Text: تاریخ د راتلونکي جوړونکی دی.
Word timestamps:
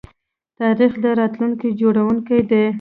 تاریخ 0.59 0.93
د 1.03 1.05
راتلونکي 1.19 1.69
جوړونکی 1.79 2.39
دی. 2.49 2.63